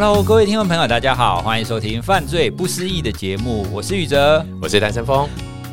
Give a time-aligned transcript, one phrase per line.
[0.00, 5.28] Hello，各位听众朋友，大家好，欢迎收听《犯罪不思议》的节目，我是宇哲，我是单身峰。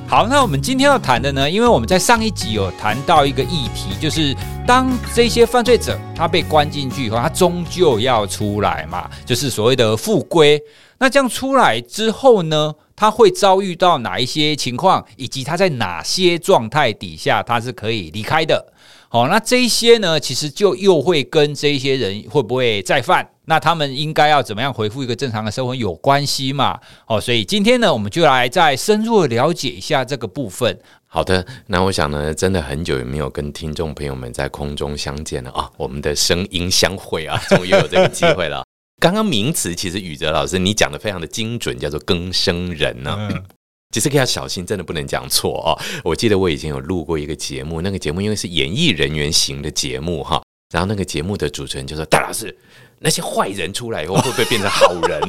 [0.08, 4.36] 好，那我们今天要谈的呢，因为我们在上一集有谈到一个议题，就是
[4.66, 10.60] 当这些犯罪者他被关进去以后，他终究要出来嘛，就是所谓的复归。
[10.98, 18.74] 那这样出来之后呢，他会遭遇到哪一些情况，以及他在哪些状态底下他是可以离开的？
[19.10, 23.28] 好，那这一些呢，其实就又会跟这一些人会不会再犯？
[23.46, 26.80] 那他们应该要怎么样回复一个正常的生活有关系嘛？
[27.08, 30.80] 哦，所以今天呢，我们就来再深入了解一下这个部分。
[31.06, 38.66] 好的，那我想呢，真的很久也没有跟听众朋友们在空中相见了啊，我们的声音相会啊， 终于有这个机会了。
[39.00, 43.30] 刚刚名词其实宇哲老师你讲的非常的精准，叫做更生人呢、啊。
[43.32, 43.44] 嗯、
[43.92, 45.78] 其实要小心，真的不能讲错哦。
[46.04, 50.42] 我记得我以前有录过一个节目，那个节目因为是演艺人员型的节目哈，
[50.74, 52.56] 然后那个节目的主持人就说：“大老师。”
[53.00, 55.22] 那些坏人出来以后会不会变成好人？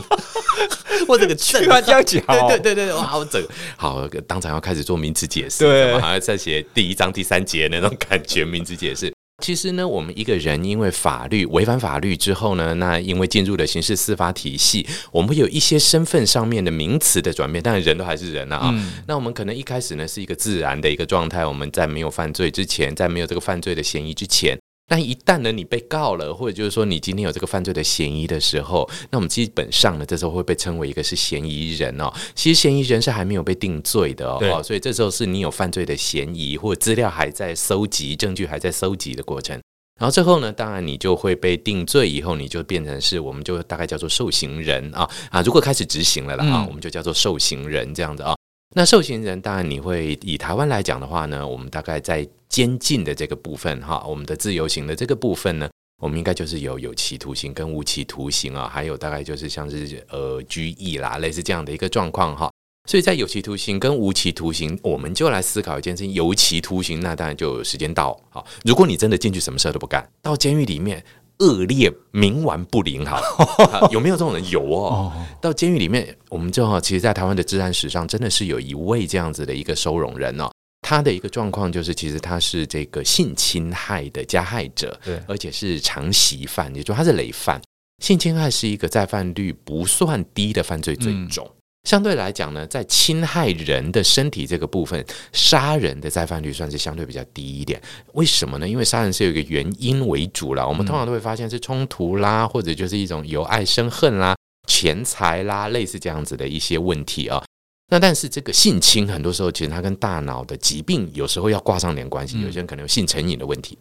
[1.08, 8.44] 我这个居然这样讲，对对对对，哇，我整个好当场要开始做名词解释，对，好像在写第一章第三节那种感觉。
[8.44, 18.70] 名词解释，其实呢，我们一个人因为法律违反法律之后呢，那因为进入了刑事司法体系，我们会有一些身份上面的名词的转变，但是人都还是人啊。
[18.72, 24.58] 嗯、那我们可能一开始呢是一个自然的一个状态，我们在没有犯罪之前，在没有这个犯罪的嫌疑之前。
[24.88, 32.12] 但一旦呢，你被告了，或者就是说你今天有这个犯罪的嫌疑的时候，那我们基本上呢，这时候会被称为一个是嫌疑人哦。
[32.36, 39.60] 其实嫌疑人是还没有被定罪的哦，对所以这时候是你有犯罪的嫌疑，或者资料还在搜集，证据还在搜集的过程。
[39.98, 48.36] 然后最后呢，当然你就会被定罪以后，你就变成是我们就大概叫做受刑人啊啊，如果开始执行了啦啊，嗯、我们就叫做受刑人这样子啊。
[48.78, 55.66] 那受刑人当然你会以台湾来讲的话呢，我们大概在监禁的这个部分哈，我们的自由刑的这个部分呢，
[56.02, 62.50] 我们应该就是有有期徒刑跟无期徒刑啊，还有大概就是像是呃拘役啦，类似这样的一个状况哈。
[62.86, 68.44] 所以在有期徒刑跟无期徒刑，我们就来思考一件事情：有期徒刑那当然就有时间到哈。
[68.62, 71.02] 如果你真的进去什么事都不干，到监狱里面。
[71.38, 73.20] 恶劣冥顽不灵，哈，
[73.92, 74.48] 有没有这种人？
[74.50, 75.12] 有哦。
[75.40, 80.50] 到监狱里面，我们正好，其实，在台湾的治安史上，真的是有一位这样子的一个收容人哦。
[80.82, 87.60] 他的一个状况就是，其实他是这个性侵害的加害者，对，而且是常习犯，也就他是累犯。
[88.02, 91.50] 性侵害是一个再犯率不算低的犯罪罪种。
[91.86, 95.02] 相对来讲呢，在侵害人的身体这个部分，
[95.32, 97.80] 杀人的再犯率算是相对比较低一点。
[98.14, 98.68] 为什么呢？
[98.68, 104.34] 因为杀人是有一个原因为主啦，我们通常都会发现是冲突啦，或者就是一种由爱生恨啦、
[104.66, 107.40] 钱财啦，类似这样子的一些问题啊。
[107.88, 113.78] 那但是这个性侵很多时候其实它跟大脑的疾病有时候要挂上点关系，有些人可能有性成瘾的问题，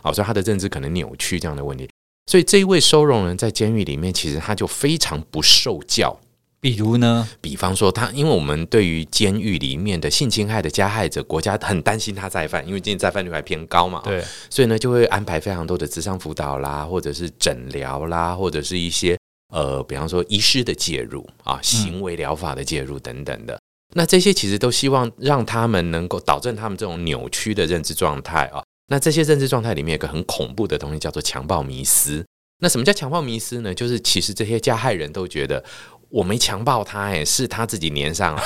[0.00, 1.86] 好，所以他的认知可能扭曲这样的问题。
[2.30, 6.18] 所以这一位收容人在监狱里面，其实他就非常不受教。
[6.62, 7.28] 比如呢？
[7.40, 14.00] 比方说他，因为我们对于监狱里面的性侵害的加害者，国家很担心他再犯，因为今天再犯率还偏高嘛。
[14.04, 19.18] 对，所以呢，就会安排非常多的智商辅导啦，或者是诊疗啦，或者是一些
[19.52, 23.54] 呃，比方说医师的介入啊，行为疗法的介入等等的。
[23.56, 23.60] 嗯、
[23.94, 28.62] 那这些其实都希望让他们能够导正他们这种扭曲的认知状态啊。
[28.86, 32.24] 那这些认知状态里面有一个很恐怖的东西，叫做强暴迷思。
[32.60, 33.74] 那什么叫强暴迷思呢？
[33.74, 35.64] 就是其实这些加害人都觉得。
[36.12, 38.42] 我没强暴他，哎，是他自己粘上了。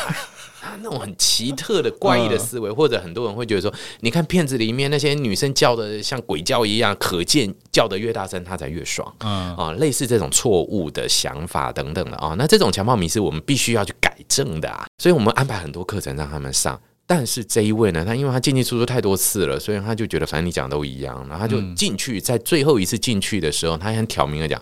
[0.60, 9.12] 他 那种很奇特的怪异的思维，或者很多人会觉得说，你看片子里面那些女生叫的像鬼叫一样，可见叫的越大声，他才越爽。
[9.20, 14.86] 嗯啊，类似这种错误的想法等等的啊，那这种强暴迷思，我们必须要去改正的啊。
[14.98, 16.80] 所以我们安排很多课程让他们上。
[17.08, 24.60] 但是这一位呢，他因为他进进出出太多次了，所以他就觉得反正你讲都一样，然后他就进去，在最后一次进去的时候，他很挑明的讲。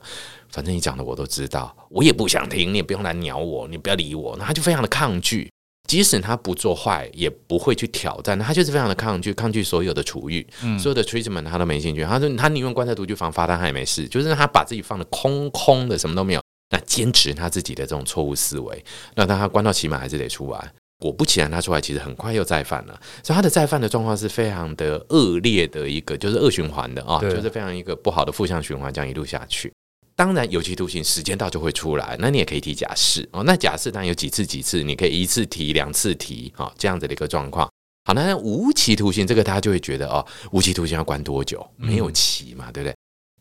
[0.55, 4.37] 反正你讲的我都知道，我也不想听，你也不用来鸟我，你不要理我。
[4.39, 5.51] 那他就非常的抗拒，
[5.89, 8.39] 即使他不做坏，也不会去挑战。
[8.39, 12.05] 他就是非常的抗拒，抗拒所有的处遇，嗯、所有的 treatment 他都没兴趣。
[12.05, 14.07] 他说他宁愿关在独居房发呆，他也没事。
[14.07, 16.41] 就是他把自己放的空空的，什么都没有。
[16.71, 18.85] 那坚持他自己的这种错误思维，
[19.17, 20.73] 那当他关到起码还是得出来。
[21.01, 22.99] 果不其然，他出来其实很快又再犯了。
[23.25, 29.73] 所以他的再犯的状况是非常的恶劣的一个，就是恶循环的啊，就是非常一个不好的负向循环，这样一路下去。
[30.17, 33.43] 当然，有期徒刑时间到就会出来，那你也可以提假释哦。
[33.45, 37.69] 那假释当然有几次几次，你可以一次提、两次提，哦，这样子的一个状况。
[38.05, 41.67] 好，那无期徒刑这个，大家就会觉得哦，无期徒刑要关多久？
[41.77, 42.95] 没有期嘛，对不对？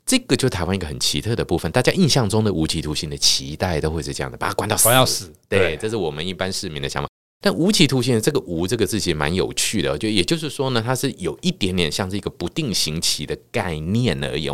[0.05, 5.31] 这个就台湾一个很奇特的部分，大家印象中的无期徒刑的期待都会是这样的，把它关到死，关到死。
[5.47, 7.07] 对，对这是我们一般市民的想法。
[7.39, 14.49] 但无期徒刑的这个“无”这个字其实蛮有趣的，就也就是说呢，它是有一点点像是一个不定刑期的概念而已。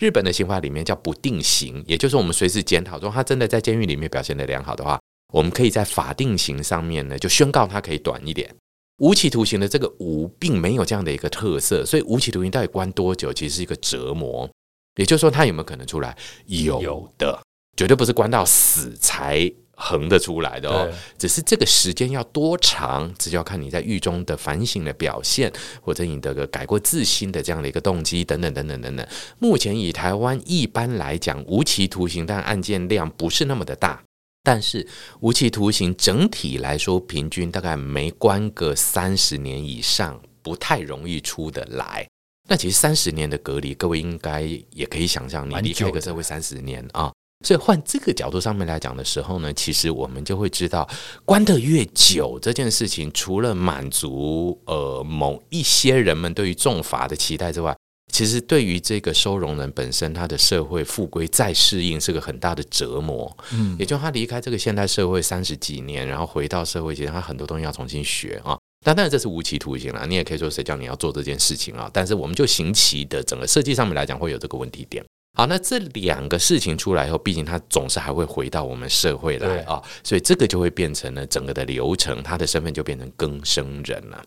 [0.00, 5.00] 日本的刑法里面叫不定刑，也就是我们随时检讨中，他真的在监狱里面表现的良好的话，
[5.32, 8.54] 我们可以在法定刑上面呢就宣告他可以短一点。
[8.98, 14.48] 无期徒刑的这个无并没有这样的一个特色，所以无期徒刑到底关多久，其实是一个折磨。
[14.96, 16.16] 也就是说，他有没有可能出来？
[16.46, 17.42] 有的，
[17.76, 20.90] 绝对不是关到死才横得出来的哦。
[21.16, 29.06] 只是这个时间要多长，这就要看你在狱中的反省的表现，或者你的个改过自新的这样的一个动机等等等等等等。
[29.38, 34.02] 目前以台湾一般来讲，无期徒刑但案件量不是那么的大。
[34.42, 34.86] 但是
[35.20, 42.06] 无期徒刑整体来说，平均大概没关个三十年以上，不太容易出得来。
[42.48, 47.12] 那其实三十年的隔离，各位应该也可以想象，你离开一个社会三十年啊。
[47.44, 50.88] 所以换这个角度上面来讲的时候呢，其实我们就会知道，
[51.24, 57.76] 关得越久这件事情，除了满足呃某一些人们对于重罚的期待之外，
[58.12, 63.36] 其实对于这个收容人本身，他的社会复归再适应是个很大的折磨。
[63.52, 68.56] 嗯，也就他离开这个现代社会三十几年，然后回到社会，其实他很多东西要重新学啊。
[68.84, 71.90] 但当然这是无期徒刑了，你也可以说谁叫你要做这件事情啊？
[71.92, 75.04] 但是我们就刑期的整个设计上面来讲，会有这个问题点。
[75.36, 84.24] 好，那这两个事情出来以后，毕竟他总是还会回到我们社会来啊，所以这个就会变成了整个的流程，他的身份就变成更生人了。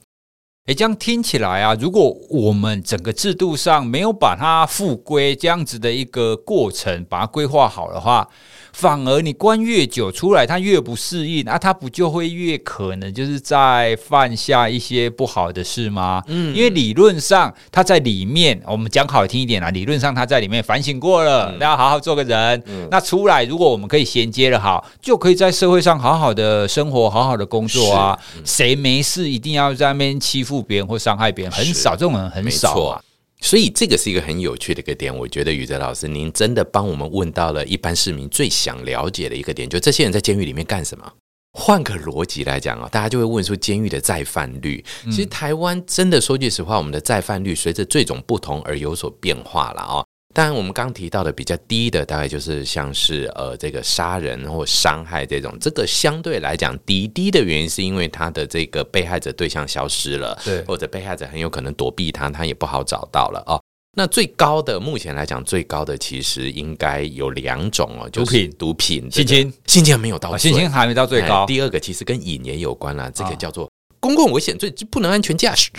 [0.68, 8.30] 诶，这样听起来啊，如果我们整个制度上没有把它复归这样子的一个过程，把它规划好的话，
[8.74, 16.24] 反而你关越久出来，他越不适应，那、啊、他不就会越可能就是在犯下一些不好的事吗？
[16.28, 22.64] 嗯，因为理论上他在里面，我们讲好听一点啊，理论上他在里面反省过了，那、嗯、要好好做个人。
[22.68, 28.18] 嗯、那出来，如果我们可以衔接的好，就可以在社会上好好的生活，好好的工作啊。
[28.46, 30.60] 谁、嗯、没事一定要在那边欺负？
[30.70, 33.02] 别人或伤害别人很少，这种人很少啊，
[33.42, 35.16] 所以这个是一个很有趣的一个点。
[35.16, 41.14] 我觉得宇哲老师，您真的帮我们问到了一般市民最想了解的一个点，就这些人在监狱里面干什么？
[41.54, 50.06] 换个逻辑来讲啊，大家就会问说，监狱的再犯率，其实台湾真的说句实话，我们的再犯率随着罪种不同而有所变化了啊。
[50.32, 63.60] 当然，我们刚提到的比较低的，大概就是像是呃这个杀人或伤害这种，这个相对来讲低低的原因，是因为他的这个被害者对象消失了，对，或者被害者很有可能躲避他，他也不好找到了哦。
[63.98, 71.48] 那最高的，目前来讲最高的其实应该有两种哦，就是、毒品、毒品、性侵、性侵还没有到，性侵还没到最高。
[71.48, 73.68] 第二个其实跟瘾也有关了，这个叫做。
[74.12, 75.70] 哦公共危险罪就不能安全驾驶，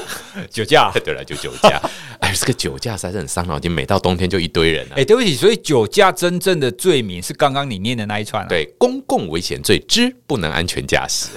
[0.50, 0.92] 酒驾。
[1.04, 1.80] 对了，就酒驾。
[2.20, 4.94] 哎，这个酒驾实在是很伤脑筋，每到冬天就一堆人啊。
[4.96, 8.48] 哎，对不起，所以酒驾真正的罪名是刚刚你念的那一串啊。
[8.48, 11.28] 对，公共危险罪之不能安全驾驶。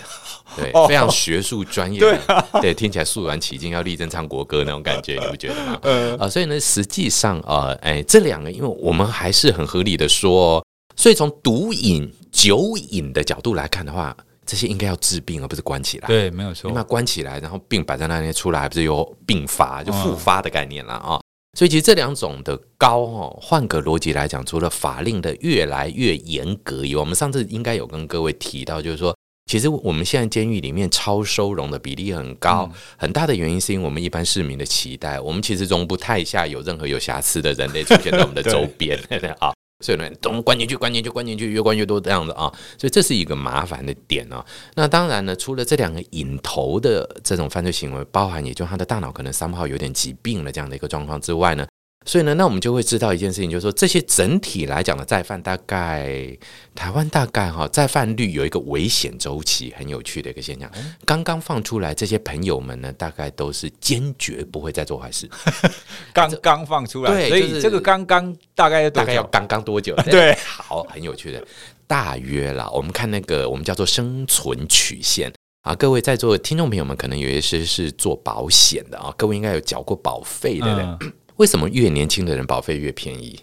[0.58, 2.00] 对，非常学术专业。
[2.00, 2.18] 对，
[2.62, 5.80] 对，听起来肃然起敬，要立正唱国歌那种感觉，你不觉得吗？
[5.84, 6.18] 嗯。
[6.18, 10.66] 啊，所以呢，实际上啊，哎，这两个，因为我们还是很合理的说，
[10.98, 14.16] 所以从毒瘾、酒瘾的角度来看的话。
[14.46, 16.08] 这些应该要治病，而不是关起来。
[16.08, 16.72] 对，没有错。
[16.74, 21.22] 那关起来，然后病摆在那里出来，还不是有病发，就复发的概念了啊、哦。
[21.58, 29.16] 所以其实这两种的高哦，换个逻辑来讲，除了法令的越来越严格以外，我们上次应该有跟各位提到，就是说，
[29.52, 38.98] 其实我们现在监狱里面超收容的比例很高，嗯、很大的原因是因为我们一般市民的期待，我们其实容不太下有任何有瑕疵的人类出现在我们的 周边
[39.40, 39.52] 啊。
[39.82, 44.46] 所以呢，总关进去，关进去，关进去，越关越多这样子啊，所以这是一个麻烦的点啊。
[44.76, 51.68] 那当然呢，除了这两个引头的这种犯罪行为，包含也就他的大脑可能三号有点疾病了这样的一个状况之外呢。
[52.04, 56.36] 所以呢，那我们就会知道一件事情，就是说这些整体来讲的再犯，大概
[56.74, 60.70] 台湾大概哈再犯率有一个危险周期，很有趣的一个现象。
[61.06, 65.30] 刚刚放出来这些朋友们呢，大概都是坚决不会再做坏事。
[66.12, 69.96] 刚刚放出来，对，所以这个刚刚大概大概要刚刚多久？
[70.10, 71.46] 对，好，很有趣的，
[71.86, 72.68] 大约啦。
[72.72, 75.32] 我们看那个我们叫做生存曲线
[75.62, 80.98] 啊，各位在座的听众朋友们，可能有一些是做保险的啊，各位应该有缴过保费的人。
[81.02, 83.40] 嗯为什么越年轻的人保费越便宜？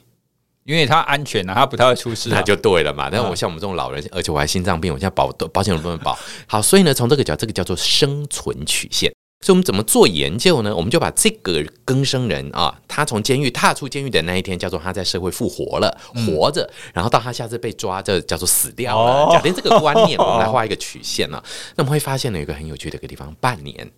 [0.63, 3.09] 因为他安全啊，他不太会出事，那就对了嘛。
[3.11, 6.17] 但是我像我们这种老人，而且我还心脏病， 我现在保保险都不能保。
[6.47, 9.13] 好，所以呢，从这个角，这个叫做生存曲线。
[9.41, 10.75] 所以我们怎么做研究呢？
[10.75, 19.33] 我们就把这个更生人啊，他从监狱踏出监狱的那一天，叫做他在社会复活了，活着，然后到他下次被抓，这叫做死掉了。
[19.33, 21.43] 假定这个观念，我们来画一个曲线啊，
[21.75, 23.91] 那我们会发现呢，有一个很有趣的一个地方，半年，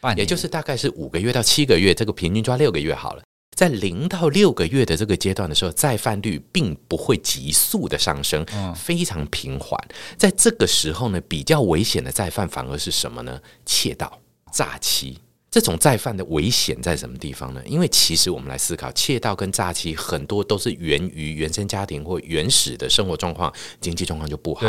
[0.00, 3.22] 半年，也就是大概是五个月到七个月，这个平均抓六个月好了。
[3.54, 8.44] 在零到六个月的这个阶段的时候，再犯率并不会急速的上升，
[8.74, 9.78] 非常平缓。
[10.16, 13.40] 在这个时候呢，比较危险的再犯反而是什么呢？
[13.66, 14.18] 窃盗、
[14.50, 15.18] 诈欺、
[15.50, 17.62] 这种再犯的危险在什么地方呢？
[17.66, 24.66] 因为其实我们来思考，窃盗跟诈欺很多都是源于原生家庭或原始的生活状况，经济状况就不好。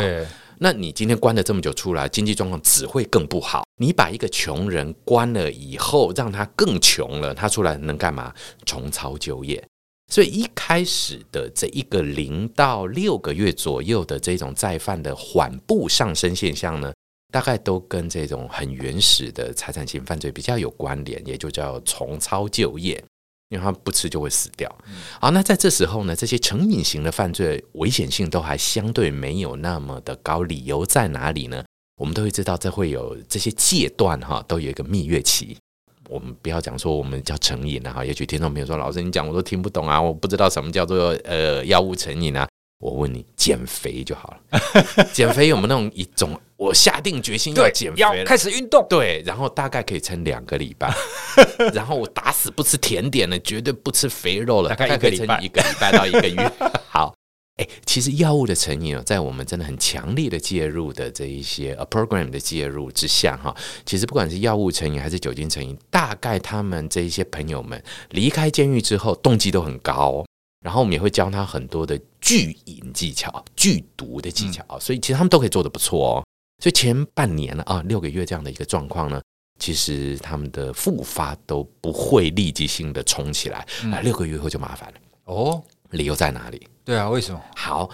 [0.60, 3.64] 那你今天关了这么久出来，经济状况只会更不好。
[3.80, 8.34] 你把一个穷人关了以后，让他更穷了，他出来能干嘛？
[8.66, 9.64] 重操旧业。
[10.12, 16.94] 所以一开始的这一个零到六个月左右的这种再犯的缓步上升现象呢，
[17.32, 23.04] 大概都跟这种很原始的财产型犯罪比较有关联，也就叫重操旧业，
[23.50, 24.74] 因为他不吃就会死掉。
[25.20, 31.64] 好，那在这时候呢，这些成瘾型的犯罪危险性都还相对没有那么的高，理由在哪里呢？
[31.98, 35.56] 我们都会知道，这会有这些戒断哈，都有一个蜜月期。
[36.10, 42.48] 我们不要讲说我们叫成瘾啊，也许听众朋友说，老师你讲我都听不懂啊，我不知道什么叫做呃药物成瘾啊。
[42.84, 45.08] 我问你，减肥就好了。
[45.14, 50.94] 减肥有没有那种一种，我下定决心要减肥，要开始运动，对，然后大概可以撑两个礼拜，
[51.74, 56.52] 然后我打死不吃甜点了，绝对不吃肥肉了，大概可以撑一个礼拜到一个月。
[56.92, 57.16] 好，
[57.56, 70.26] 哎，其实药物的成瘾哦，在我们真的很强力的介入的这一些 a program 的介入之下哈，其实不管是药物成瘾还是酒精成瘾，大概他们这一些朋友们离开监狱之后，动机都很高。
[70.64, 76.24] 然后我们也会教他很多的拒瘾技巧、拒毒的技巧，所以其实他们都可以做得不错哦。
[76.64, 79.22] 所以前半年呢啊，六个月这样的一个状况呢，
[79.60, 85.62] 其实他们的复发都不会立即性的冲起来，啊，六个月后就麻烦了哦。
[85.92, 86.68] 理由在哪里？
[86.84, 87.40] 对啊，为什么？
[87.56, 87.88] 好，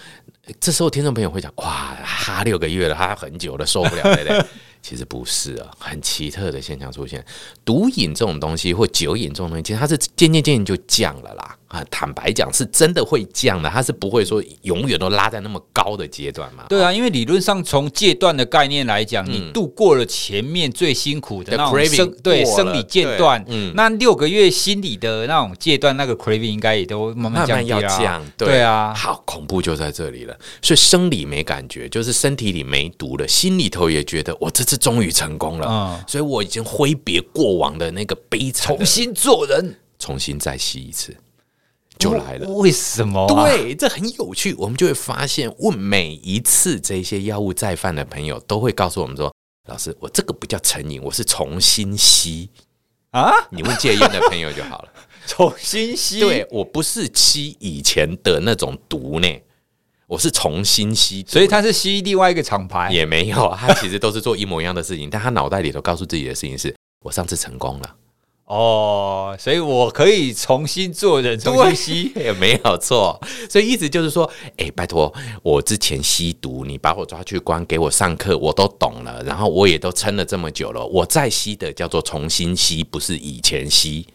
[0.57, 4.45] 这时候听众朋友会讲，哇，哈，六个月了，哈，很久了，受不了，对不对？
[4.81, 7.25] 其实不是啊，很奇特的现象出现，
[7.65, 11.57] 毒瘾这种东西或酒瘾这种东西，其实它是渐渐渐渐就降了啦。
[11.69, 16.65] 啊，坦白讲，是真的会降的，它是不会说永远都拉在那么高的阶段嘛。
[16.67, 27.81] 对啊，因为理论上从戒断的概念来讲，你度过了前面最辛苦的那种生对生理戒断，嗯，那六个月心理的那种戒断，那个 craving 应该也都慢慢降低了。
[27.87, 30.35] 降，对啊，好恐怖就在这里了。
[30.63, 35.67] 所以生理没感觉，就是身体里没毒了，心里头也觉得我这次终于成功了。
[35.69, 41.15] 嗯，所以我已经挥别过往的那个悲惨，重新做人，重新再吸一次。
[41.99, 43.43] 就来了，为什么、啊？
[43.43, 44.53] 对，这很有趣。
[44.53, 49.31] 我们就会发现，问每一次这些药物再犯的朋友，都会告诉我们说
[49.67, 52.49] ：“老师，我这个不叫成瘾，我是重新吸
[53.11, 54.89] 啊。”你问戒烟的朋友就好了，
[55.27, 56.21] 重新吸。
[56.21, 59.27] 对，我不是吸以前的那种毒呢，
[60.07, 61.25] 我是重新吸。
[61.27, 67.95] 所以他是吸另外一个厂牌，也没有，他其实都是做一模一样的事情，但他脑袋里头告诉自己的事情是：我上次成功了。
[68.49, 73.21] 哦，所以我可以重新做人，重新吸也 没有错。
[73.47, 74.25] 所以意思就是说，
[74.57, 75.13] 哎、欸，拜托，
[75.43, 79.21] 我之前吸毒，你把我抓去关，给我上课，我都懂了。
[79.23, 84.07] 然后我也都撑了这么久了，我再吸的叫做重新吸，不是以前吸。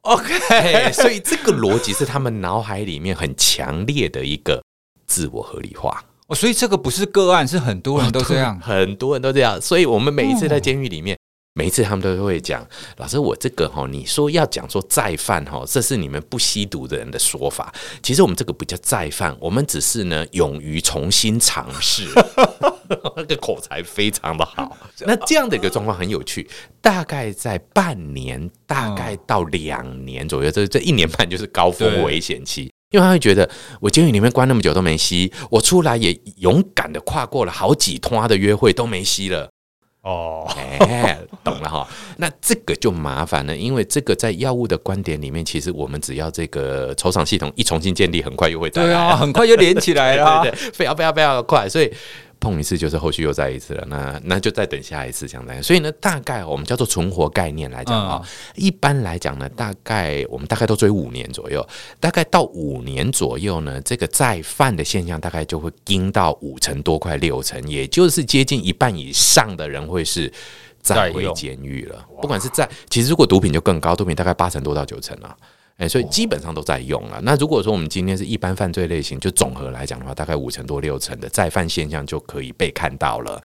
[0.00, 4.64] OK，所以这个逻辑是他们脑海里面很强烈的一个
[5.06, 6.02] 自我合理化。
[6.28, 9.60] 哦，所以这个不是个案，是很多人都这样，很多人都这样。
[9.60, 11.18] 所以我们每一次在监狱里面。
[11.56, 17.72] 每一次他们都会讲，老师，我这个哈，你说要讲说再犯哈，这是你们不吸毒的人的说法。
[18.02, 22.08] 其实我们这个不叫再犯，我们只是呢勇于重新尝试。
[23.16, 24.76] 那个口才非常的好。
[25.06, 26.44] 那这样的一个状况很有趣，
[26.80, 33.48] 大概在半年，大概到两年左右，这这一年半就是高峰危险期，因为他会觉得
[33.80, 39.48] 我监狱里面关那么久都没吸，我出来也勇敢的跨过了好几趟的约会都没吸了。
[40.02, 40.46] 哦，
[41.74, 41.88] 哈。
[42.18, 51.92] 那这个就麻烦了，因为这个在药物的观点里面，其实我们只要这个酬赏系统一重新建立，很快又会对啊， 很快就连起来了，对，对，对，非常非常非常的快，所以。
[52.40, 55.62] 碰一次就是后续又再一次了，那那就再等下一次这样子。
[55.62, 58.22] 所以呢，大概我们叫做存活概念来讲啊，
[58.54, 61.66] 一般来讲呢，大概我们大概都追五年左右，
[61.98, 70.30] 大概到五年左右呢，这个再犯的现象大概就会盯到五成多，快六成，也就是接近一半以上的人会是
[70.84, 72.06] 再回监狱了。
[72.20, 75.36] 不管是在，其实如果毒品就更高，毒品大概八成多到九成啊。
[75.78, 77.20] 哎，所以基本上都在用了。
[77.22, 83.42] 那如果说我们今天是一般犯罪类型，就总和来讲的话，大概五成多六成的再犯现象就可以被看到了。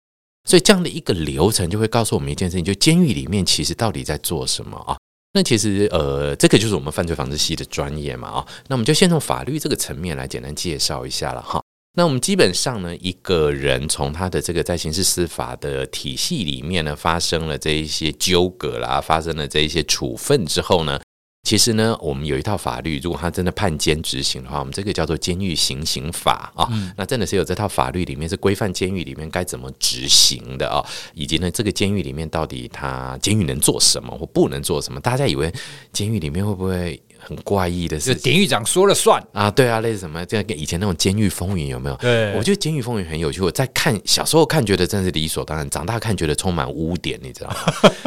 [0.47, 4.95] 所以这样的一个流程就会告诉我们一件事情：就监狱里面其实到底在做什么啊？
[5.33, 8.47] 那其实呃，这个就是我们犯罪防治系的专业嘛啊。
[8.67, 11.59] 那我们就先从法律这个层面来简单介绍一下了哈。
[11.95, 20.99] 那我们基本上呢，一个人从他的这个在刑事司法的体系里面呢，发生了这一些纠葛啦，发生了这一些处分之后呢。
[21.47, 34.99] 其实呢，我们有一套法律，如果他真的判监执行的话，我们这个叫做《监狱行刑法》啊，嗯、那真的是有这套法律里面是规范监狱里面该怎么执行的啊，以及呢，这个监狱里面到底他监狱能做什么或不能做什么？
[34.99, 35.51] 大家以为
[35.91, 37.01] 监狱里面会不会？
[37.19, 39.51] 很怪异的是，典狱长说了算啊！
[39.51, 41.95] 对啊，类似什么，这样跟以前那种《监狱风云》有没有？
[41.97, 43.41] 对，我觉得《监狱风云》很有趣。
[43.41, 47.55] 我在看小时候看，觉得真是理所当然；长大看，觉得充满污点，你知道吗？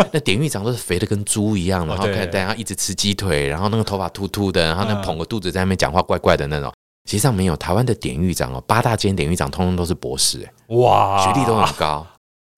[0.12, 6.73] 那典狱长都是肥的跟猪一样，然后看大家一直吃鸡腿，然后那个头发秃秃的，然后那捧个肚子在那边讲话怪怪的那种。
[7.07, 12.07] 实际上没有，台湾的典狱长哦，八大监典狱长通通都是博士，哎，哇，学历都很高。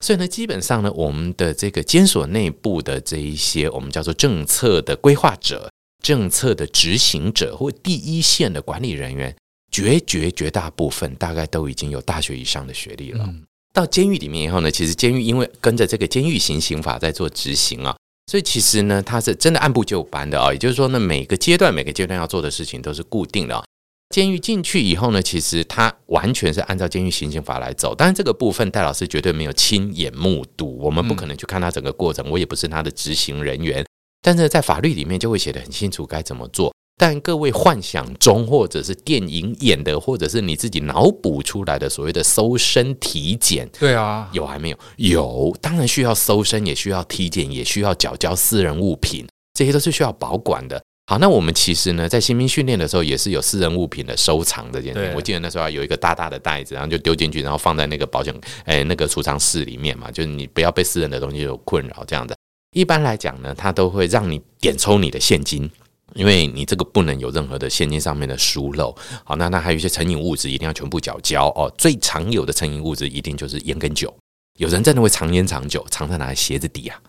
[0.03, 5.67] 所以呢，基本上呢，我们的这个监所内部的这一些，我们叫做政策的规划者。
[6.05, 9.35] 政策的执行者或第一线的管理人员，
[9.71, 13.23] 绝绝绝大部分大概都已经有大学以上的学历了。
[13.27, 13.43] 嗯、
[13.73, 17.97] 到监狱里面以后呢，其实监狱因为跟着这个监狱刑刑法在做执行啊，
[18.29, 20.53] 所以其实呢，它是真的按部就班的啊。
[20.53, 23.65] 也就是说呢，每个阶段每个阶段要做的事情都是固定的。
[24.13, 27.95] 监狱进去以后呢，其实它完全是按照监狱刑刑法来走。
[27.95, 33.83] 当然，这个部分戴老师绝对没有亲眼目睹，我们不可能去看他整个过程，我也不是他的执行人员。
[34.25, 36.73] 但是在法律里面就会写得很清楚该怎么做。
[36.97, 44.77] 但各位幻想中，或者是电影演的，或者是你自己脑补出来的所谓的搜身体检，对啊，有还没有？
[44.95, 50.81] 有，当然需要搜身，也需要体检，也需要缴交私人物品，这些都是需要保管的。
[51.05, 55.13] 好，那我们其实呢，在新兵训练的时候，也是有私人物品的收藏这件事。
[55.15, 62.35] 我记得那时候有一个大大的袋子，然后就丢进去，然后放在那个保险哎那个储藏室里面嘛，就是你不要被私人的东西有困扰这样的。
[62.75, 65.71] 一般来讲呢，他都会让你点抽你的现金，
[66.13, 68.93] 因为你这个不能有任何的现金上面的疏漏。
[69.23, 71.73] 好，那那还有一些成瘾物质，一定要全部缴交哦。
[71.77, 74.13] 最常有的成瘾物质一定就是烟跟酒。
[74.57, 76.99] 有人真的会藏烟藏酒，藏在哪里鞋子底啊？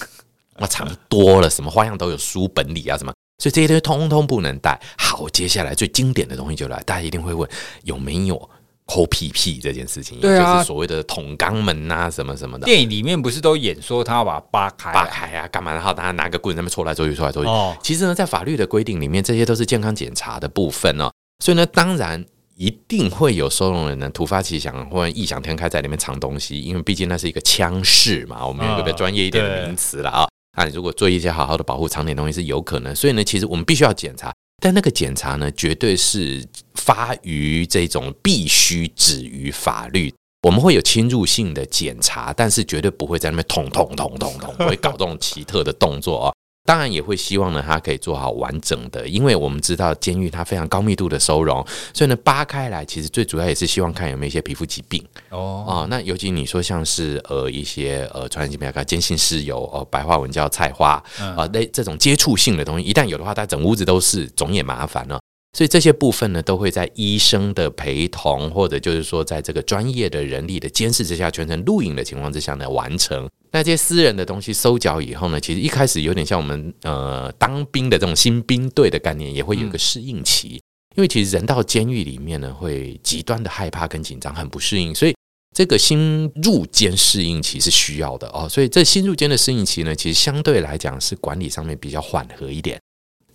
[0.60, 4.78] 那藏多了，什么花样都有，书本里啊什么，所以这些东西通通不能带。
[4.98, 7.48] 好，接下来最经典的东西就来，大家一定会问
[7.84, 8.50] 有没有？
[8.86, 12.64] 抠屁屁这件事情，对啊，就是所谓的捅肛门啊，什么什么的。
[12.64, 15.72] 电影里面不是都演说他要把它扒开、扒开啊，干嘛？
[15.72, 17.48] 然后大家拿个棍子在那边戳来戳去，戳来戳去。
[17.48, 21.10] 哦，其实呢，在法律的规定里面，这些都是健康检查的部分哦。
[21.44, 28.46] 所以呢，当然一定会有收容人呢突发奇想或者异想天开在里面藏东西，因为毕竟那是一个枪室嘛。
[28.46, 30.28] 我们有一个专业一点的名词了啊。
[30.56, 32.94] 那你如果做一些好好的保护，藏点东西是有可能。
[32.94, 34.32] 所以呢，其实我们必须要检查。
[34.62, 40.12] 但那个检查呢，绝对是发于这种必须止于法律。
[40.42, 46.34] 我们会有侵入性的检查，但是绝对不会在那边捅捅捅捅捅，会搞这种奇特的动作哦。
[46.66, 55.86] 当然也会希望呢，它可以做好完整的，因为我们知道监狱它非常高密度的收容，所以呢扒开来，其实最主要也是希望看有没有一些皮肤疾病哦啊。
[55.88, 65.20] 那尤其你说像是呃一些呃传染性比较高，坚信是有哦白话文叫菜花啊，那这种接触性的东西，一旦有的话，它整屋子都是，总也麻烦了。
[65.56, 73.26] 所以这些部分呢，都会在医生的陪同，或者就是说，在这个专业的人力的监视之下，全程录影的情况之下呢，完成。
[73.52, 80.60] 那这些私人的东西收缴以后呢，其实一开始有点像我们呃当兵的这种新兵队的概念，也会有一个适应期。
[80.94, 85.14] 因为其实人到监狱里面呢，会极端的害怕跟紧张，很不适应，所以
[85.56, 88.46] 这个新入监适应期是需要的哦。
[88.46, 92.78] 所以这新入监的适应期呢，其实相对来讲是管理上面比较缓和一点。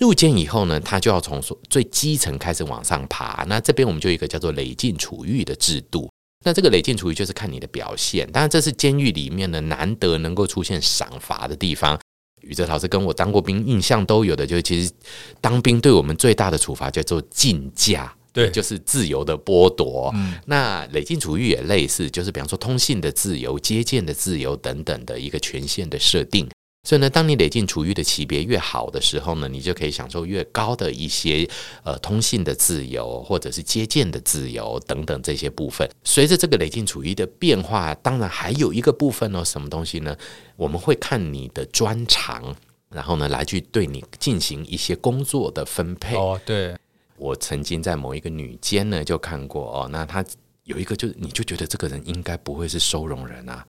[0.01, 3.45] 入监以后呢，他就要从最基层开始往上爬。
[3.47, 6.09] 那这边我们就有一个叫做累进处遇的制度。
[6.43, 8.27] 那这个累进处遇就是看你的表现。
[8.31, 11.99] 当然，这是监狱里面呢难得能够出现赏罚的地方。
[12.41, 14.91] 宇哲老师跟我当过兵，印象都有的，就是其实
[15.39, 20.11] 当兵对我们最大的处罚叫做禁驾，对，就是自由的剥夺。
[20.15, 26.49] 嗯，那累进处遇也类似，就是比方说通信的自由、接见的自由等等的一个权限的设定。
[26.83, 31.47] 所以呢，当你累进处遇的级别越好的时候呢，你就可以享受越高的一些
[31.83, 35.87] 呃通信的自由，或者是接见的自由等等这些部分。
[36.03, 40.17] 随着这个累进处遇的变化，当然还有一个部分哦，什么东西呢？
[40.55, 42.55] 我们会看你的专长，
[42.89, 46.15] 然后呢来去对你进行一些工作的分配。
[46.15, 46.75] 哦，对，
[47.15, 50.25] 我曾经在某一个女监呢就看过哦，那她
[50.63, 53.63] 有一个就你就觉得这个人应该不会是收容人啊。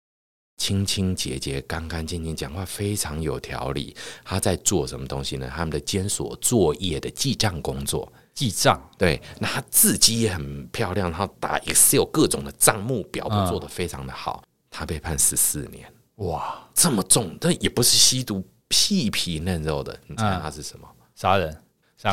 [0.61, 3.95] 清清洁洁、干干净净，讲话非常有条理。
[4.23, 5.51] 他在做什么东西呢？
[5.51, 8.79] 他们的监所作业的记账工作，记账。
[8.95, 14.43] 对，那他字迹也很漂亮，他打 Excel 各种的账目表都做得非常的好。
[14.43, 19.99] 嗯、他被判十四年，哇，这么重，但也不是吸毒、屁皮嫩肉的。
[20.05, 20.87] 你猜他是什么？
[21.15, 21.63] 杀、嗯、人、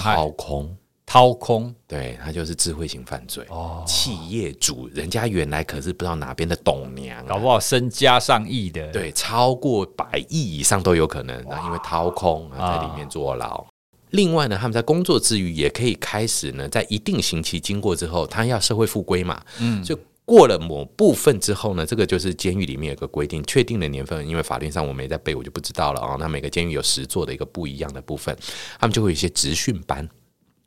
[0.00, 0.74] 掏空。
[1.10, 3.42] 掏空，对，他就是智慧型犯罪。
[3.48, 11.42] 哦，企业主人家原来可是不知道哪边的董娘，搞不好身家上亿的，对，超过百亿以上都有可能。
[11.48, 13.66] 那因为掏空，在里面坐牢，
[14.10, 26.16] 另外呢，他们在工作之余也可以开始呢，在一定刑期经过之后，他要社会复归嘛，嗯，就过了某部分之后呢，这个就是监狱里面有个规定，确定的年份，因为法律上我没在背，我就不知道了啊。
[26.20, 28.36] 那每个监狱有十座的一个不一样的部分，
[28.78, 30.06] 他们就会有一些职训班，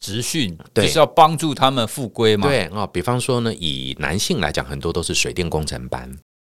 [0.01, 2.47] 职训，就是要帮助他们复归嘛。
[2.47, 6.09] 对啊，比方说呢，以男性来讲，很多都是水电工程班；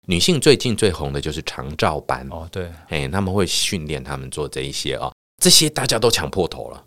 [0.06, 5.12] 女性最近最红的就是长照班哦，对，哎，他们会训练他们做这一些啊。
[5.42, 6.84] 这些大家都抢破头了。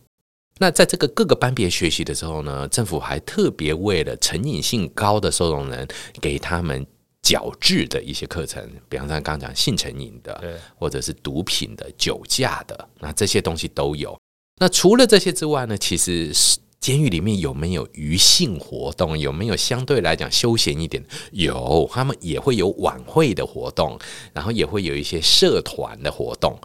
[0.57, 5.87] 那在这个各个班别学习的时候呢，政府还特别为了成瘾性高的收容人，
[6.19, 6.83] 给他们
[7.21, 14.17] 矫治的一些课程，比方说刚刚讲性成瘾的，对，或者是毒品的、酒驾的，那这些东西都有。
[14.59, 16.31] 那除了这些之外呢，其实
[16.79, 19.17] 监狱里面有没有余兴活动？
[19.17, 21.03] 有没有相对来讲休闲一点？
[21.31, 23.99] 有，他们也会有晚会的活动，
[24.33, 26.57] 然后也会有一些社团的活动。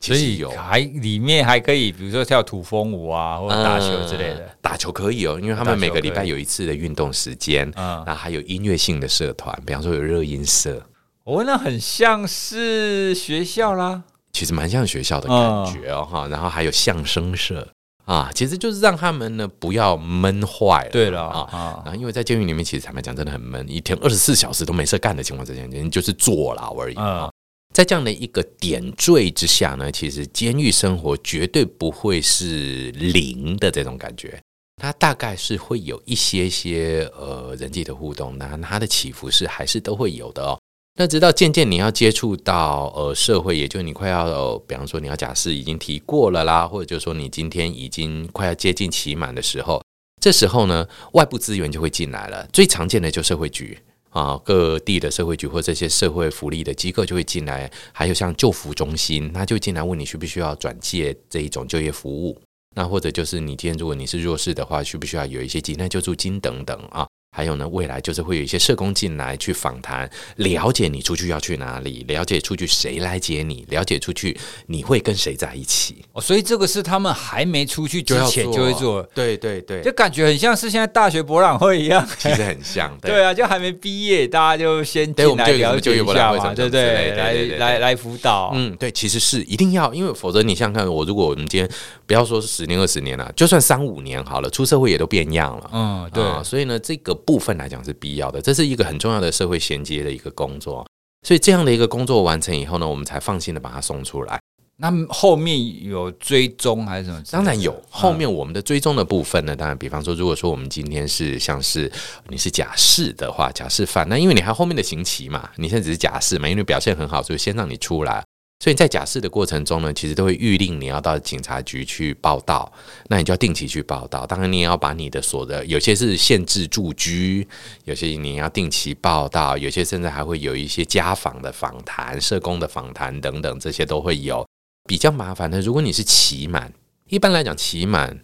[0.00, 4.48] 所以有还里面还可以，比如说跳土风舞啊，或者打球之类的。
[4.60, 7.68] 打球可以哦，因为他们每个礼拜有一次的运动时间。
[7.74, 10.80] 嗯，那还有音乐性的社团，比方说有热音社。
[11.24, 14.04] 哦，那很像是学校啦。
[14.38, 15.36] 其实蛮像学校的感
[15.74, 16.28] 觉哦，哈。
[16.28, 17.68] 然后还有相声社
[18.04, 20.90] 啊，其实就是让他们呢不要闷坏了。
[20.92, 27.28] 对了啊，然后因为在监狱里面，其实坦白讲真的很闷，一天二十四小时都没事干的情况之下，人就是坐牢而已啊。
[27.74, 34.40] 在这样的一个点缀之下呢，其实监狱生活绝对不会是零的这种感觉，
[34.80, 40.56] 它大概是会有一些些呃人际的互动，那它的起伏是还是都会有的哦。
[41.00, 49.80] 那直到渐渐你要接触到呃社会，也就你快要、比方说你要假释已经提过了啦，或者就说你今天已经快要接近期满的时候，
[50.20, 53.78] 这时候呢，外部资源就会进来了，最常见的就社会局。
[54.10, 62.36] 啊，各地的社会局或这些社会福利的机构就会进来，还有像救服中心，他就进来问你需不需要转介这一种就业服务，
[62.74, 67.06] 那或者就是你今天如果你是弱势的话，需不需要有一些急难救助金等等啊。
[67.38, 76.04] 还有呢，未来就是会有一些社工进来去访谈，了解你出去要去哪里，了解出去谁来接你，了解出去你会跟谁在一起。
[76.14, 82.92] 哦，所以这个是他们还没出去之前就会做，对对对，就感觉很像是现在大学博览会一样，其实很像。
[83.00, 87.12] 对， 对啊，就还没毕业，大家就先进来了解一下嘛，对不对？
[87.12, 91.70] 来来来辅导，嗯，对，其实是一定要，因为否则你想想看，我如果我们今天
[92.04, 95.70] 不要说是十年二十年了，就算三五年好了，出社会也都变样了。
[95.72, 97.14] 嗯，对，所以呢，这个。
[97.28, 100.86] 部分来讲是必要的，这是一个很重要的社会衔接的一个工作，
[101.26, 104.40] 所以这样的一个工作完成以后呢，我们才放心的把它送出来。
[104.78, 107.22] 那后面有追踪还是什么？
[107.30, 111.92] 当然有，后面我们的追踪的部分呢，当然，比方说，如果说我们今天是像是
[112.28, 118.24] 你是假释的话，假释犯，那因为你还有后面的刑期嘛，你现在只是假释嘛，因为表现很好，所以先让你出来。
[118.60, 122.70] 所以在假释的过程中呢，其实都会预令你要到警察局去报到，
[123.08, 124.26] 那你就要定期去报到。
[124.26, 127.46] 当然，你也要把你的所得，有些是限制住居，
[127.84, 134.44] 有些你要定期报到，有些甚至还会有一些家访的访谈、社工的访谈等等，这些都会有。
[134.88, 136.72] 比较麻烦的，如果你是期满，
[137.08, 138.18] 一般来讲期满。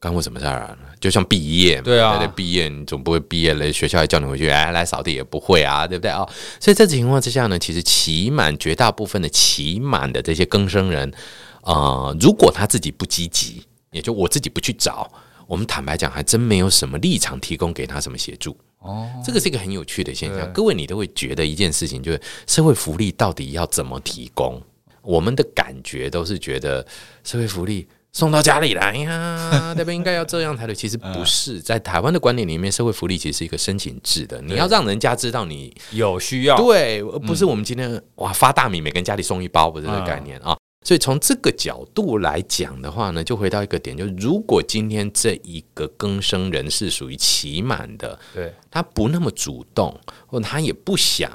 [0.00, 0.76] 干过什么事儿啊？
[0.98, 6.26] 就像毕业，对啊，毕业你总不会毕业了，学校还叫你回去，哎，来扫地也不会啊，对不对啊？
[6.58, 11.12] 所以这种情况之下呢，其实期满绝大部分的期满的这些更生人，
[11.62, 15.10] 呃，如果他自己不积极，也就我自己不去找，
[15.46, 18.56] 我们坦白讲，还真没有什么立场提供给他什么协助。
[18.78, 20.52] 哦，这个是一个很有趣的现象。
[20.52, 24.60] 各位，你都会觉得一件事情，就是社会福利到底要怎么提供？
[25.02, 26.84] 我们的感觉都是觉得
[27.22, 27.86] 社会福利。
[28.12, 29.94] 送到家里来呀，对不对？
[29.94, 30.74] 应该要这样才对。
[30.74, 34.40] 其实不是，在台湾的观念里面，社会福利其实是一个申请制的。
[34.42, 40.54] 你要让人家知道你有需要，对，而不是我们今天哇发大米，每个人家里送一包，不是这个概念啊。
[40.84, 51.30] 所以从这个角度来讲的话呢，就回到一个点，就是如果今天这一个更生人是属于期满的，对，他不那么主动，或他也不想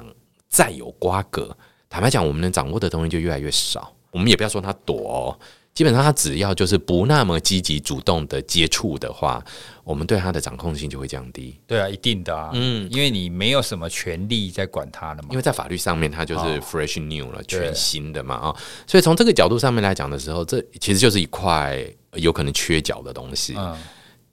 [0.48, 1.56] 再有瓜葛。
[1.88, 3.92] 坦白讲，我们能掌握的东西就越来越少。
[4.10, 5.38] 我们也不要说他躲哦。
[5.78, 9.40] 基本上，他只要就是不那么积极主动的接触的话，
[9.84, 11.56] 我们对他的掌控性就会降低。
[11.68, 15.28] 对啊，一定的啊，嗯，因为你没有什么权利在管他了嘛。
[15.30, 18.56] 因为在法律上面，他就是 fresh new 了，哦、全新的嘛啊。
[18.88, 21.80] 所以从这个角度上面来讲的时候，这其实就是一块
[22.14, 23.54] 有可能缺角的东西。
[23.56, 23.78] 嗯，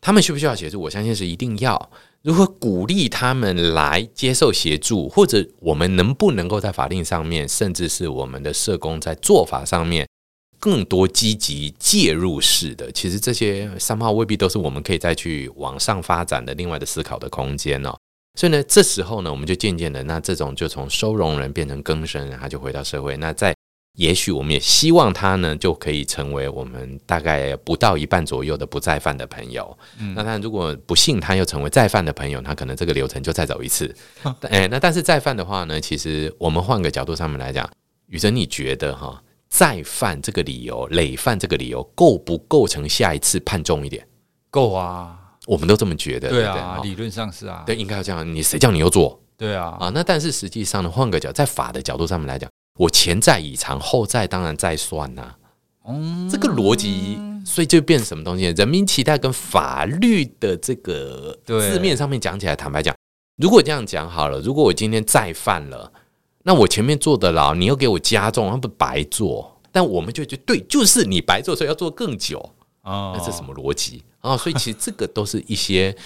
[0.02, 0.82] 他们需不需要协助？
[0.82, 1.92] 我相信是一定要。
[2.24, 10.08] 如何鼓励他们来接受协助，或者我们能不能够在法令上面，甚至是我们的社工在做法上面。
[10.66, 17.96] 更多积极介入式的，其实这些三号未必都是我们可以再去往上发展的另外的思考的空间哦。
[18.34, 23.16] 所以呢，这时候呢，我们就渐渐的，那这种就从收容人变成更生人，他就回到社会。
[23.18, 23.54] 那在
[23.96, 29.78] 也许我们也希望他呢，就可以成为我们大概不到一半左右的不再犯的朋友。
[30.00, 33.96] 嗯、那他如果不幸他又成为再犯的朋友，他可能这个流程就再走一次。
[34.50, 37.70] 哎、那但是再犯的话呢，其实我们换个角度上面来讲，
[38.08, 44.06] 宇哲你觉得哈，再犯这个理由、累犯这个理由够不构成下一次判重一点？
[44.50, 46.30] 够啊，我们都这么觉得。
[46.30, 48.36] 对啊，对对理论上是啊，对，应该要这样。
[48.36, 49.22] 你谁叫你又做？
[49.38, 52.50] 对啊，啊，那但是实际上呢，换个角，在法的角度上面来讲。
[52.78, 55.38] 我前债已偿，后债当然再算呐、啊。
[55.88, 58.46] 嗯，这个逻辑，所以就变成什么东西？
[58.46, 62.94] 人民期待跟法律的这个字面上面讲起来，坦白讲，
[63.38, 65.92] 如果这样讲好了，如果我今天再犯了，
[66.48, 69.60] 那我前面做的牢，你又给我加重，那不白做？
[69.72, 72.38] 但我们就觉得对，就是你白做，所以要做更久
[72.82, 73.16] 啊。
[73.18, 74.38] 那是什么逻辑啊？
[74.38, 75.98] 所以其实这个都是一些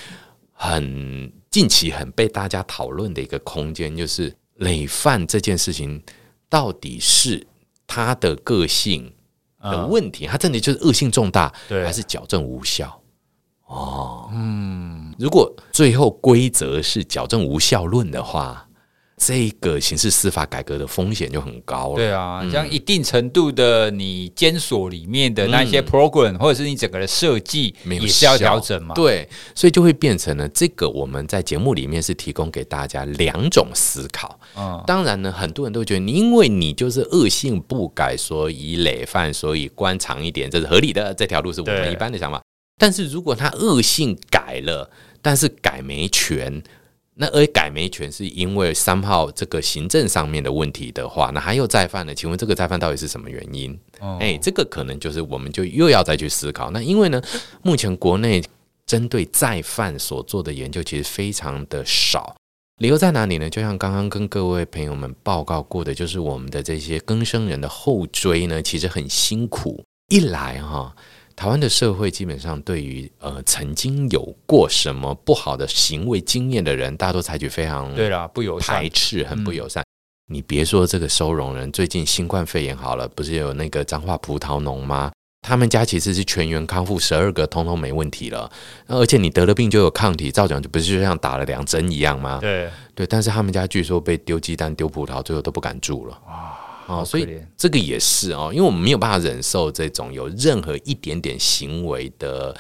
[0.53, 6.01] 很近期很被大家讨论的一个空间，就是累犯这件事情。
[6.47, 7.45] 到底是
[7.85, 9.13] 他的个性
[9.61, 13.01] 的问题，他真的就是恶性重大，还是矫正无效？
[13.65, 18.65] 哦，嗯，如果最后规则是矫正无效论的话。
[19.19, 21.95] 这个刑事司法改革的风险就很高了。
[21.97, 28.95] 对啊，像一定程度的，你监所里面的那些 program，或者是你整个的设计，也是要调整嘛。
[28.95, 30.89] 对，所以就会变成了这个。
[30.89, 34.39] 我们在节目里面是提供给大家两种思考。
[34.55, 41.13] 嗯，当然呢，很多人都觉得，你因为你就是恶性不改，所以累犯，所以关长一点，这是合理的。
[41.13, 42.41] 这条路是我们一般的想法。
[42.79, 44.89] 但是如果他恶性改了，
[45.21, 46.63] 但是改没全。
[47.21, 52.15] 那而改没权是因为三号这个行政上面的问题的话，那还有再犯呢？
[52.15, 53.77] 请问这个再犯到底是什么原因？
[53.99, 56.71] 哦，哎，这个可能就是我们就又要再去思考。
[56.71, 57.21] 那因为呢，
[57.61, 58.41] 目前国内
[58.85, 62.33] 针对再犯所做的研究其实非常的少，
[62.77, 63.49] 理由在哪里呢？
[63.49, 69.83] 就像刚刚跟各位朋友们报告过的，就是我们的这些更生人的后追呢，其实很辛苦。
[70.07, 70.95] 一来哈。
[71.39, 79.81] 台湾的社会基本上对于呃曾经有过什么不好的行为经验的人，大家都采取非常对啦不友善排斥，很不友善。
[79.81, 85.13] 嗯、你别说这个收容人，最近新冠肺炎好了，不是有那个彰化葡萄农吗？
[85.47, 88.51] 他们家其实是全员康复，十二个通通没问题了。
[88.87, 92.39] 而且你得了病就有抗体，照讲就不是就像打了两针一样吗？
[92.41, 96.21] 对对，但是他们家据说被丢鸡蛋、丢葡萄，最后都不敢住了。
[96.27, 96.58] 哇
[96.89, 102.55] 哦，所以这个也是哦，因为我们没有办法忍受这种有任何一点点行为的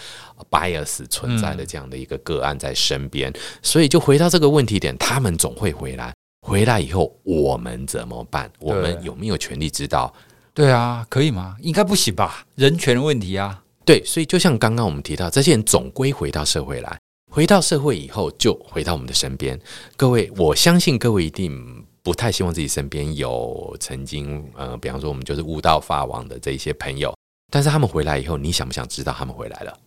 [0.51, 6.13] bias 存在的这样的一个个案在身边，所以就回到这个问题点，他们总会回来，
[6.47, 8.51] 回来以后我们怎么办？
[8.59, 10.13] 我们有没有权利知道？
[10.53, 11.55] 对啊，可以吗？
[11.61, 12.45] 应该不行吧？
[12.53, 16.99] 人权问题啊，对，所以就像刚刚我们提到，这些人总归回到社会来，
[17.31, 19.59] 回到社会以后就回到我们的身边。
[19.97, 21.83] 各位，我相信各位一定。
[22.01, 27.13] 不太希望自己身边有曾经呃，比方说我们就是悟道法王的这一些朋友，
[27.51, 29.77] 但是他们回来以后，你想不想知道他们回来了？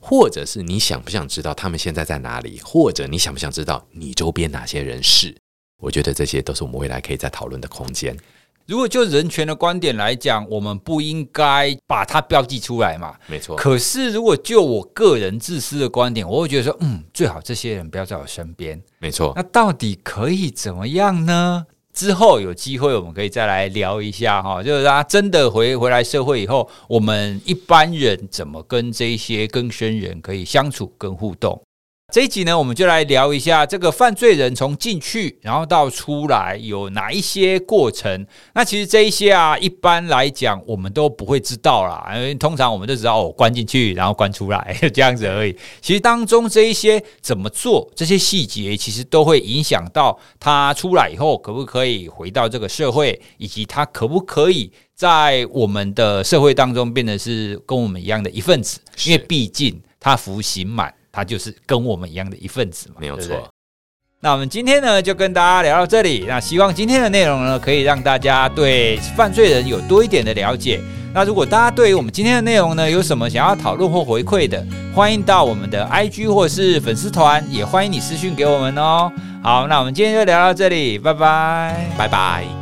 [0.00, 2.60] 或者是你想不想知道他们现在在哪里？
[2.62, 5.36] 或者你想不想知道你周边哪些人是？
[5.80, 8.16] 我觉得这些都是我们未来可以再讨论的空间。
[8.66, 13.14] 如果就人权的观点来讲，我们不应该把它标记出来嘛？
[13.26, 13.56] 没错。
[13.56, 18.80] 可是如果就我个人自私的观点，我会觉得说，嗯，最好这些人不要在我身边。
[18.98, 19.32] 没错。
[19.36, 21.66] 那到底可以怎么样呢？
[21.92, 31.60] 之后有机会我们可以再来聊一下哈，就是他真的回回来社会以后，我们一般人怎么跟这些更生人可以相处跟互动。
[32.12, 38.26] 这一集呢，我们就来聊一下这个犯罪人从进去然后到出来有哪一些过程。
[38.52, 45.56] 那其实这一些啊，一般来讲我们都不会知道啦，因为通常我们都知道哦，关进去然后关出来这样子而已。
[45.80, 58.80] 其实当中这一些怎么做，这些细节其实都会影响到他出来以后可不可以回到这个社会，以及他可不可以在我们的社会当中变得是跟我们一样的一份子。
[59.06, 60.92] 因为毕竟他服刑满。
[61.12, 63.48] 他就是跟我们一样的一份子嘛，没有错。
[64.20, 66.24] 那我们今天呢，就跟大家聊到这里。
[66.28, 70.80] 那希望今天的内容呢，可以让大家对犯罪人有多一点的了解。
[71.12, 79.12] 那如果大家对于我们今天的内容呢，有什么想要讨论或回馈的，欢迎到我们的 IG 或是粉丝团，也欢迎你私讯给我们哦。
[79.42, 82.61] 好，那我们今天就聊到这里，拜拜，拜拜。